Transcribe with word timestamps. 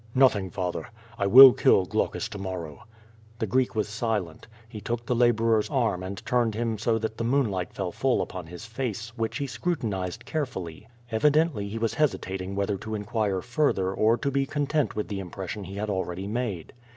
"Nothing, 0.15 0.49
father; 0.49 0.89
I 1.19 1.27
will 1.27 1.53
kill 1.53 1.85
Glaucus 1.85 2.27
to 2.29 2.39
morrow." 2.39 2.85
The 3.37 3.45
Greek 3.45 3.75
was 3.75 3.87
silent. 3.87 4.47
He 4.67 4.81
took 4.81 5.05
the 5.05 5.13
laborer's 5.13 5.69
arm 5.69 6.01
and 6.01 6.25
turned 6.25 6.55
him 6.55 6.79
so 6.79 6.97
that 6.97 7.17
the 7.17 7.23
moonlight 7.23 7.71
fell 7.71 7.91
full 7.91 8.19
upon 8.19 8.47
his 8.47 8.65
face, 8.65 9.09
which 9.15 9.37
he 9.37 9.45
scru 9.45 9.75
tinized 9.75 10.25
carefully. 10.25 10.87
Evidently 11.11 11.69
he 11.69 11.77
was 11.77 11.93
hesitating 11.93 12.55
whether 12.55 12.77
to 12.79 12.95
inquire 12.95 13.41
further 13.43 13.91
or 13.93 14.17
to 14.17 14.31
be 14.31 14.47
content 14.47 14.95
with 14.95 15.07
the 15.07 15.19
impression 15.19 15.65
he 15.65 15.75
had 15.75 15.91
already 15.91 16.25
made. 16.25 16.73